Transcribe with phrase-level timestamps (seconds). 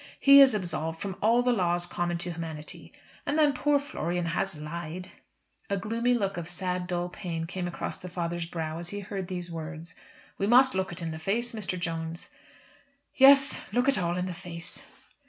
[0.19, 2.91] He is absolved from all the laws common to humanity.
[3.23, 5.11] And then poor Florian has lied."
[5.69, 9.27] A gloomy look of sad, dull pain came across the father's brow as he heard
[9.27, 9.93] these words.
[10.39, 11.79] "We must look it in the face, Mr.
[11.79, 12.31] Jones."
[13.13, 14.85] "Yes, look it all in the face."